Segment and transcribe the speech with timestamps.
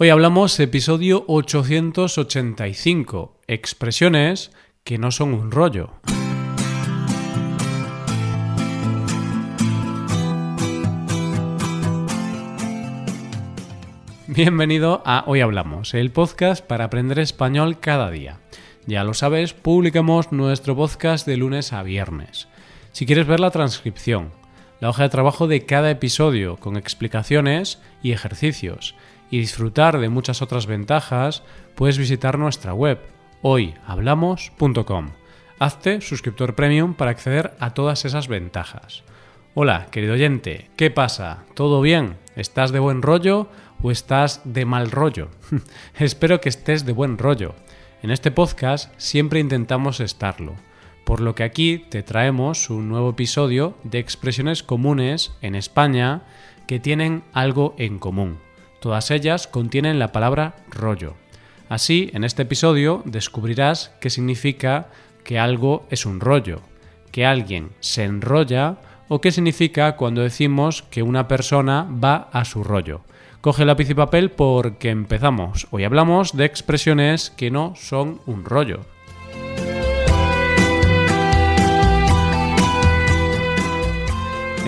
[0.00, 4.52] Hoy hablamos episodio 885, expresiones
[4.84, 5.90] que no son un rollo.
[14.28, 18.38] Bienvenido a Hoy Hablamos, el podcast para aprender español cada día.
[18.86, 22.46] Ya lo sabes, publicamos nuestro podcast de lunes a viernes.
[22.92, 24.30] Si quieres ver la transcripción,
[24.78, 28.94] la hoja de trabajo de cada episodio con explicaciones y ejercicios,
[29.30, 31.42] y disfrutar de muchas otras ventajas,
[31.74, 32.98] puedes visitar nuestra web
[33.42, 35.10] hoyhablamos.com.
[35.58, 39.04] Hazte suscriptor premium para acceder a todas esas ventajas.
[39.54, 41.44] Hola, querido oyente, ¿qué pasa?
[41.54, 42.16] ¿Todo bien?
[42.36, 43.48] ¿Estás de buen rollo
[43.82, 45.30] o estás de mal rollo?
[45.98, 47.54] Espero que estés de buen rollo.
[48.02, 50.54] En este podcast siempre intentamos estarlo,
[51.04, 56.22] por lo que aquí te traemos un nuevo episodio de expresiones comunes en España
[56.68, 58.47] que tienen algo en común.
[58.80, 61.14] Todas ellas contienen la palabra rollo.
[61.68, 64.88] Así, en este episodio descubrirás qué significa
[65.24, 66.60] que algo es un rollo,
[67.12, 72.62] que alguien se enrolla o qué significa cuando decimos que una persona va a su
[72.62, 73.02] rollo.
[73.40, 75.66] Coge lápiz y papel porque empezamos.
[75.70, 78.80] Hoy hablamos de expresiones que no son un rollo.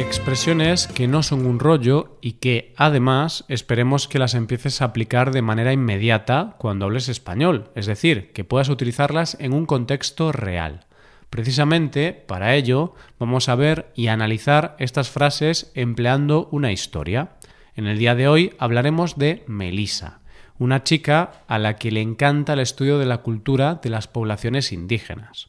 [0.00, 5.30] Expresiones que no son un rollo y que además esperemos que las empieces a aplicar
[5.30, 10.86] de manera inmediata cuando hables español, es decir, que puedas utilizarlas en un contexto real.
[11.28, 17.32] Precisamente para ello vamos a ver y analizar estas frases empleando una historia.
[17.76, 20.20] En el día de hoy hablaremos de Melisa,
[20.58, 24.72] una chica a la que le encanta el estudio de la cultura de las poblaciones
[24.72, 25.48] indígenas.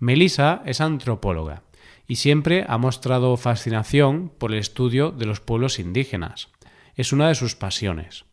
[0.00, 1.62] Melisa es antropóloga
[2.10, 6.48] y siempre ha mostrado fascinación por el estudio de los pueblos indígenas.
[6.96, 8.24] Es una de sus pasiones.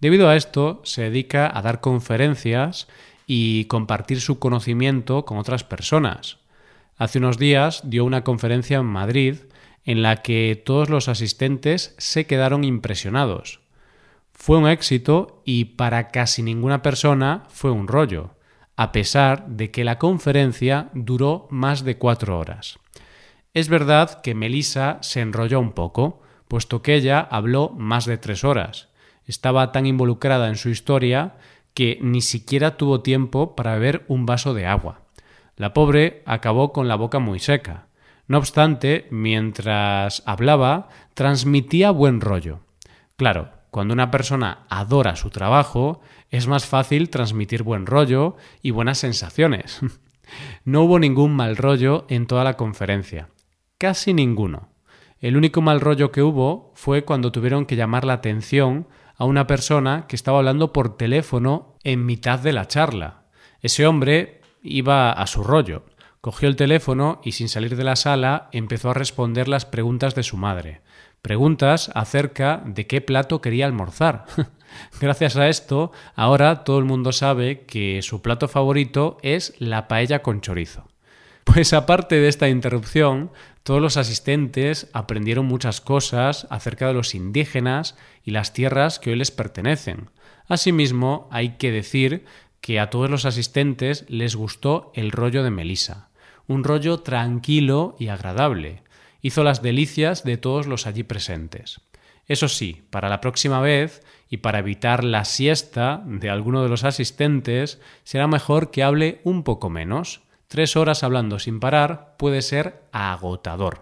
[0.00, 2.88] Debido a esto, se dedica a dar conferencias
[3.26, 6.38] y compartir su conocimiento con otras personas.
[6.96, 9.36] Hace unos días dio una conferencia en Madrid
[9.84, 13.60] en la que todos los asistentes se quedaron impresionados.
[14.32, 18.30] Fue un éxito y para casi ninguna persona fue un rollo,
[18.76, 22.78] a pesar de que la conferencia duró más de cuatro horas.
[23.56, 28.44] Es verdad que Melissa se enrolló un poco, puesto que ella habló más de tres
[28.44, 28.90] horas.
[29.24, 31.36] Estaba tan involucrada en su historia
[31.72, 35.06] que ni siquiera tuvo tiempo para beber un vaso de agua.
[35.56, 37.86] La pobre acabó con la boca muy seca.
[38.28, 42.60] No obstante, mientras hablaba, transmitía buen rollo.
[43.16, 48.98] Claro, cuando una persona adora su trabajo, es más fácil transmitir buen rollo y buenas
[48.98, 49.80] sensaciones.
[50.66, 53.30] no hubo ningún mal rollo en toda la conferencia.
[53.78, 54.70] Casi ninguno.
[55.20, 59.46] El único mal rollo que hubo fue cuando tuvieron que llamar la atención a una
[59.46, 63.24] persona que estaba hablando por teléfono en mitad de la charla.
[63.60, 65.84] Ese hombre iba a su rollo.
[66.22, 70.22] Cogió el teléfono y sin salir de la sala empezó a responder las preguntas de
[70.22, 70.80] su madre.
[71.20, 74.24] Preguntas acerca de qué plato quería almorzar.
[75.02, 80.22] Gracias a esto, ahora todo el mundo sabe que su plato favorito es la paella
[80.22, 80.88] con chorizo.
[81.44, 83.30] Pues aparte de esta interrupción,
[83.66, 89.16] todos los asistentes aprendieron muchas cosas acerca de los indígenas y las tierras que hoy
[89.16, 90.08] les pertenecen.
[90.46, 92.24] Asimismo, hay que decir
[92.60, 96.10] que a todos los asistentes les gustó el rollo de Melisa,
[96.46, 98.84] un rollo tranquilo y agradable.
[99.20, 101.80] Hizo las delicias de todos los allí presentes.
[102.28, 104.00] Eso sí, para la próxima vez
[104.30, 109.42] y para evitar la siesta de alguno de los asistentes, será mejor que hable un
[109.42, 113.80] poco menos Tres horas hablando sin parar puede ser agotador.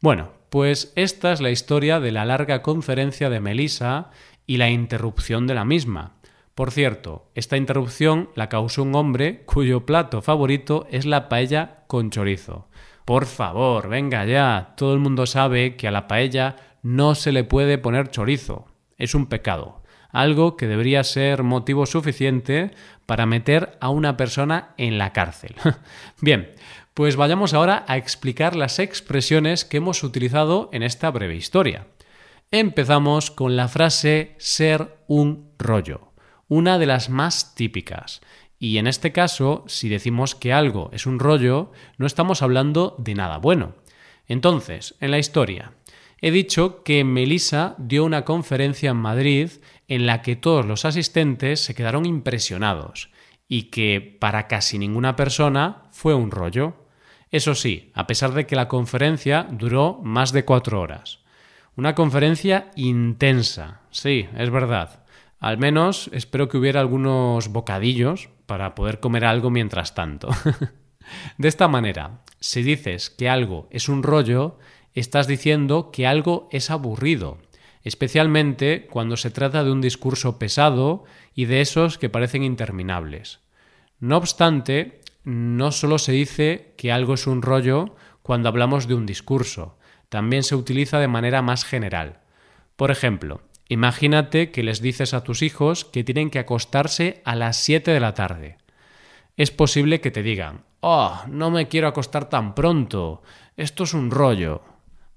[0.00, 4.10] Bueno, pues esta es la historia de la larga conferencia de Melissa
[4.46, 6.14] y la interrupción de la misma.
[6.54, 12.10] Por cierto, esta interrupción la causó un hombre cuyo plato favorito es la paella con
[12.10, 12.68] chorizo.
[13.04, 17.44] Por favor, venga ya, todo el mundo sabe que a la paella no se le
[17.44, 18.66] puede poner chorizo.
[18.98, 19.82] Es un pecado
[20.20, 22.70] algo que debería ser motivo suficiente
[23.06, 25.54] para meter a una persona en la cárcel.
[26.20, 26.50] Bien,
[26.94, 31.86] pues vayamos ahora a explicar las expresiones que hemos utilizado en esta breve historia.
[32.50, 36.12] Empezamos con la frase ser un rollo,
[36.48, 38.22] una de las más típicas.
[38.58, 43.14] Y en este caso, si decimos que algo es un rollo, no estamos hablando de
[43.14, 43.74] nada bueno.
[44.26, 45.72] Entonces, en la historia,
[46.20, 49.50] he dicho que Melissa dio una conferencia en Madrid
[49.88, 53.10] en la que todos los asistentes se quedaron impresionados
[53.48, 56.74] y que para casi ninguna persona fue un rollo.
[57.30, 61.20] Eso sí, a pesar de que la conferencia duró más de cuatro horas.
[61.76, 65.04] Una conferencia intensa, sí, es verdad.
[65.38, 70.28] Al menos espero que hubiera algunos bocadillos para poder comer algo mientras tanto.
[71.38, 74.58] de esta manera, si dices que algo es un rollo,
[74.94, 77.38] estás diciendo que algo es aburrido,
[77.86, 81.04] especialmente cuando se trata de un discurso pesado
[81.36, 83.38] y de esos que parecen interminables.
[84.00, 89.06] No obstante, no solo se dice que algo es un rollo cuando hablamos de un
[89.06, 89.78] discurso,
[90.08, 92.22] también se utiliza de manera más general.
[92.74, 97.56] Por ejemplo, imagínate que les dices a tus hijos que tienen que acostarse a las
[97.58, 98.58] 7 de la tarde.
[99.36, 103.22] Es posible que te digan, oh, no me quiero acostar tan pronto,
[103.56, 104.62] esto es un rollo.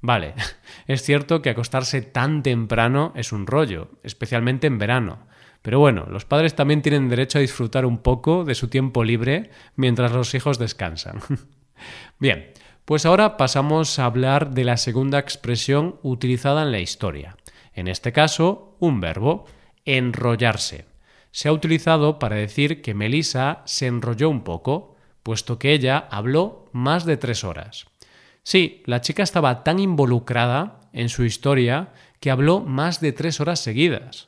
[0.01, 0.33] Vale,
[0.87, 5.27] es cierto que acostarse tan temprano es un rollo, especialmente en verano.
[5.61, 9.49] Pero bueno, los padres también tienen derecho a disfrutar un poco de su tiempo libre
[9.75, 11.19] mientras los hijos descansan.
[12.19, 12.51] Bien,
[12.85, 17.35] pues ahora pasamos a hablar de la segunda expresión utilizada en la historia.
[17.73, 19.45] En este caso, un verbo,
[19.85, 20.85] enrollarse.
[21.31, 26.69] Se ha utilizado para decir que Melissa se enrolló un poco, puesto que ella habló
[26.71, 27.88] más de tres horas.
[28.49, 33.59] Sí, la chica estaba tan involucrada en su historia que habló más de tres horas
[33.59, 34.25] seguidas.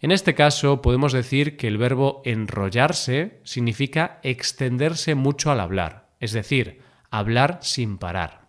[0.00, 6.32] En este caso podemos decir que el verbo enrollarse significa extenderse mucho al hablar, es
[6.32, 6.80] decir,
[7.10, 8.48] hablar sin parar.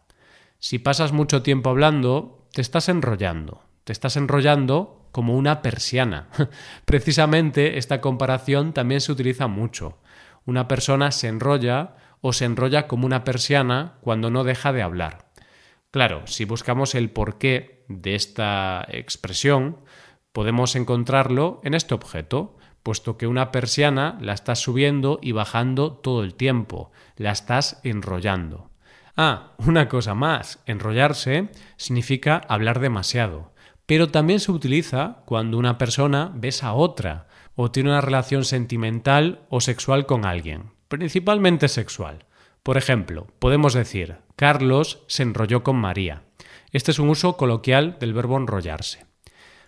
[0.59, 3.65] Si pasas mucho tiempo hablando, te estás enrollando.
[3.83, 6.29] Te estás enrollando como una persiana.
[6.85, 9.97] Precisamente esta comparación también se utiliza mucho.
[10.45, 15.31] Una persona se enrolla o se enrolla como una persiana cuando no deja de hablar.
[15.91, 19.79] Claro, si buscamos el porqué de esta expresión,
[20.31, 26.23] podemos encontrarlo en este objeto, puesto que una persiana la estás subiendo y bajando todo
[26.23, 28.71] el tiempo, la estás enrollando.
[29.17, 33.53] Ah, una cosa más, enrollarse significa hablar demasiado,
[33.85, 39.45] pero también se utiliza cuando una persona besa a otra o tiene una relación sentimental
[39.49, 42.25] o sexual con alguien, principalmente sexual.
[42.63, 46.23] Por ejemplo, podemos decir, Carlos se enrolló con María.
[46.73, 49.05] Este es un uso coloquial del verbo enrollarse.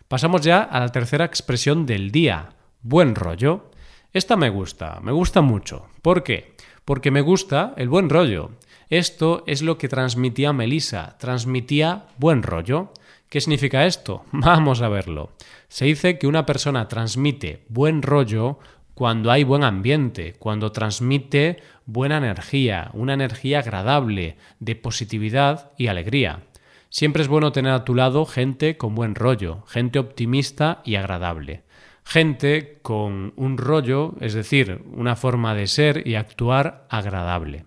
[0.09, 2.49] Pasamos ya a la tercera expresión del día,
[2.81, 3.71] buen rollo.
[4.11, 5.87] Esta me gusta, me gusta mucho.
[6.01, 6.55] ¿Por qué?
[6.85, 8.51] Porque me gusta el buen rollo.
[8.89, 12.91] Esto es lo que transmitía Melissa, transmitía buen rollo.
[13.29, 14.25] ¿Qué significa esto?
[14.33, 15.31] Vamos a verlo.
[15.69, 18.59] Se dice que una persona transmite buen rollo
[18.93, 26.41] cuando hay buen ambiente, cuando transmite buena energía, una energía agradable, de positividad y alegría.
[26.89, 31.63] Siempre es bueno tener a tu lado gente con buen rollo, gente optimista y agradable
[32.03, 37.65] gente con un rollo, es decir, una forma de ser y actuar agradable.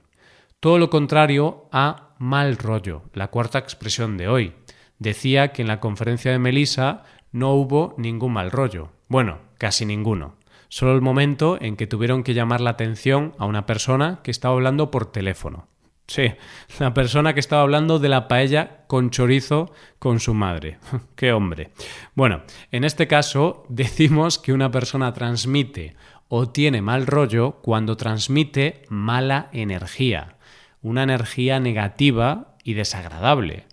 [0.60, 4.54] Todo lo contrario a mal rollo, la cuarta expresión de hoy.
[4.98, 8.90] Decía que en la conferencia de Melissa no hubo ningún mal rollo.
[9.08, 10.36] Bueno, casi ninguno.
[10.68, 14.54] Solo el momento en que tuvieron que llamar la atención a una persona que estaba
[14.54, 15.68] hablando por teléfono.
[16.06, 16.32] Sí,
[16.78, 20.78] la persona que estaba hablando de la paella con chorizo con su madre.
[21.16, 21.70] ¡Qué hombre!
[22.14, 25.96] Bueno, en este caso decimos que una persona transmite
[26.28, 30.36] o tiene mal rollo cuando transmite mala energía,
[30.82, 33.66] una energía negativa y desagradable.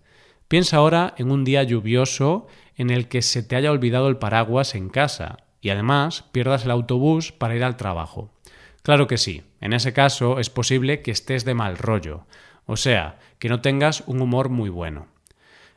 [0.48, 2.46] Piensa ahora en un día lluvioso
[2.76, 6.72] en el que se te haya olvidado el paraguas en casa y además pierdas el
[6.72, 8.32] autobús para ir al trabajo.
[8.84, 12.28] Claro que sí, en ese caso es posible que estés de mal rollo,
[12.66, 15.08] o sea, que no tengas un humor muy bueno.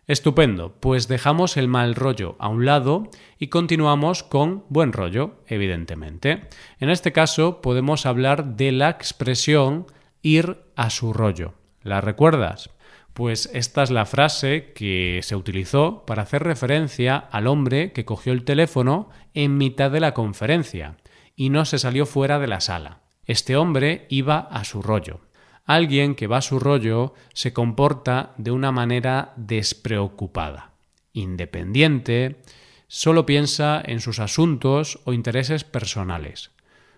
[0.08, 6.48] Estupendo, pues dejamos el mal rollo a un lado y continuamos con buen rollo, evidentemente.
[6.78, 9.86] En este caso podemos hablar de la expresión
[10.22, 11.54] ir a su rollo.
[11.82, 12.70] ¿La recuerdas?
[13.16, 18.34] Pues esta es la frase que se utilizó para hacer referencia al hombre que cogió
[18.34, 20.98] el teléfono en mitad de la conferencia
[21.34, 23.00] y no se salió fuera de la sala.
[23.24, 25.20] Este hombre iba a su rollo.
[25.64, 30.72] Alguien que va a su rollo se comporta de una manera despreocupada,
[31.14, 32.42] independiente,
[32.86, 36.50] solo piensa en sus asuntos o intereses personales.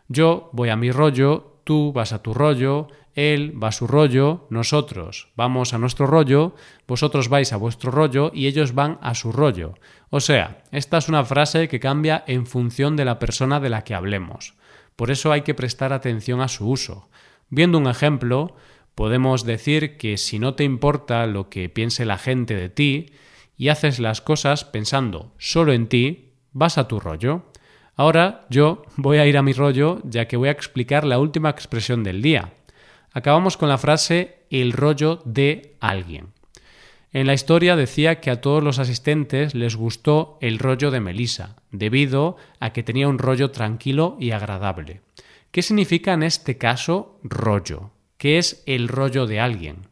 [0.09, 4.47] Yo voy a mi rollo, tú vas a tu rollo, él va a su rollo,
[4.49, 6.55] nosotros vamos a nuestro rollo,
[6.87, 9.75] vosotros vais a vuestro rollo y ellos van a su rollo.
[10.09, 13.83] O sea, esta es una frase que cambia en función de la persona de la
[13.83, 14.55] que hablemos.
[14.95, 17.09] Por eso hay que prestar atención a su uso.
[17.49, 18.55] Viendo un ejemplo,
[18.95, 23.07] podemos decir que si no te importa lo que piense la gente de ti
[23.57, 27.51] y haces las cosas pensando solo en ti, vas a tu rollo.
[27.97, 31.51] Ahora yo voy a ir a mi rollo ya que voy a explicar la última
[31.51, 32.53] expresión del día.
[33.13, 36.29] Acabamos con la frase el rollo de alguien.
[37.13, 41.57] En la historia decía que a todos los asistentes les gustó el rollo de Melissa,
[41.71, 45.01] debido a que tenía un rollo tranquilo y agradable.
[45.51, 47.91] ¿Qué significa en este caso rollo?
[48.19, 49.87] ¿Qué es el rollo de alguien?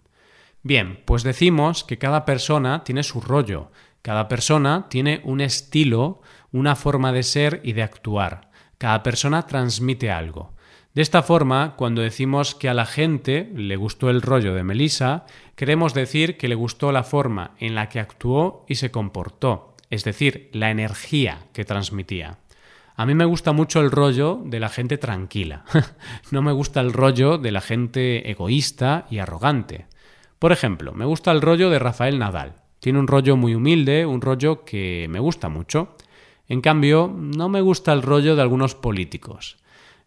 [0.63, 3.71] Bien, pues decimos que cada persona tiene su rollo,
[4.03, 6.21] cada persona tiene un estilo,
[6.53, 10.53] una forma de ser y de actuar, cada persona transmite algo.
[10.97, 15.27] De esta forma, cuando decimos que a la gente le gustó el rollo de Melissa,
[15.55, 20.05] queremos decir que le gustó la forma en la que actuó y se comportó, es
[20.05, 22.39] decir, la energía que transmitía.
[22.95, 25.67] A mí me gusta mucho el rollo de la gente tranquila.
[26.31, 29.89] no me gusta el rollo de la gente egoísta y arrogante.
[30.39, 32.63] Por ejemplo, me gusta el rollo de Rafael Nadal.
[32.81, 35.95] Tiene un rollo muy humilde, un rollo que me gusta mucho.
[36.49, 39.59] En cambio, no me gusta el rollo de algunos políticos.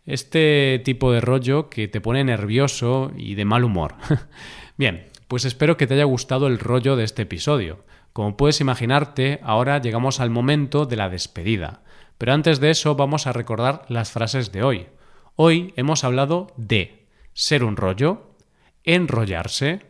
[0.05, 3.95] Este tipo de rollo que te pone nervioso y de mal humor.
[4.77, 7.83] Bien, pues espero que te haya gustado el rollo de este episodio.
[8.13, 11.83] Como puedes imaginarte, ahora llegamos al momento de la despedida.
[12.17, 14.87] Pero antes de eso vamos a recordar las frases de hoy.
[15.35, 18.35] Hoy hemos hablado de ser un rollo,
[18.83, 19.85] enrollarse,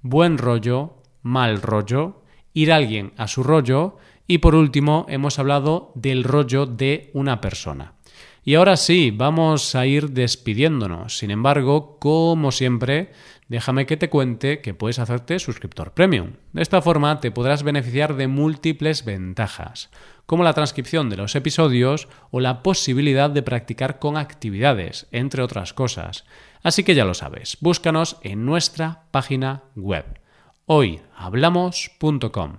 [0.00, 2.22] buen rollo, mal rollo,
[2.54, 7.95] ir alguien a su rollo y por último hemos hablado del rollo de una persona.
[8.46, 11.18] Y ahora sí, vamos a ir despidiéndonos.
[11.18, 13.10] Sin embargo, como siempre,
[13.48, 16.34] déjame que te cuente que puedes hacerte suscriptor premium.
[16.52, 19.90] De esta forma te podrás beneficiar de múltiples ventajas,
[20.26, 25.72] como la transcripción de los episodios o la posibilidad de practicar con actividades, entre otras
[25.72, 26.24] cosas.
[26.62, 30.20] Así que ya lo sabes, búscanos en nuestra página web
[30.66, 32.58] hoyhablamos.com.